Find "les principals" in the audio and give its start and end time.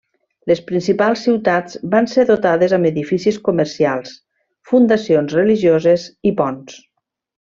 0.51-1.25